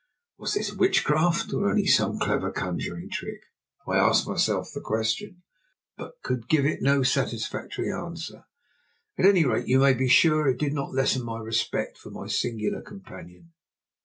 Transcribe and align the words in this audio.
Was 0.39 0.55
this 0.55 0.73
witchcraft 0.73 1.53
or 1.53 1.69
only 1.69 1.85
some 1.85 2.17
clever 2.17 2.51
conjuring 2.51 3.11
trick? 3.11 3.41
I 3.87 3.97
asked 3.99 4.27
myself 4.27 4.71
the 4.73 4.81
question, 4.81 5.43
but 5.95 6.13
could 6.23 6.47
give 6.49 6.65
it 6.65 6.81
no 6.81 7.03
satisfactory 7.03 7.93
answer. 7.93 8.45
At 9.19 9.27
any 9.27 9.45
rate 9.45 9.67
you 9.67 9.77
may 9.77 9.93
be 9.93 10.07
sure 10.09 10.47
it 10.47 10.57
did 10.57 10.73
not 10.73 10.91
lessen 10.95 11.23
my 11.23 11.37
respect 11.37 11.99
for 11.99 12.09
my 12.09 12.25
singular 12.25 12.81
companion. 12.81 13.51